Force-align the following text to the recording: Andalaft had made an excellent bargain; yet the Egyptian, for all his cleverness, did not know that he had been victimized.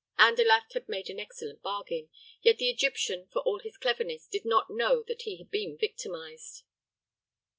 Andalaft 0.17 0.73
had 0.73 0.89
made 0.89 1.11
an 1.11 1.19
excellent 1.19 1.61
bargain; 1.61 2.09
yet 2.41 2.57
the 2.57 2.71
Egyptian, 2.71 3.27
for 3.27 3.43
all 3.43 3.59
his 3.59 3.77
cleverness, 3.77 4.25
did 4.25 4.45
not 4.45 4.71
know 4.71 5.03
that 5.03 5.21
he 5.21 5.37
had 5.37 5.51
been 5.51 5.77
victimized. 5.77 6.63